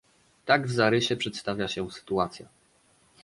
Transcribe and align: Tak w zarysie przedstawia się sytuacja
Tak 0.45 0.67
w 0.67 0.71
zarysie 0.71 1.15
przedstawia 1.17 1.67
się 1.67 1.91
sytuacja 1.91 2.47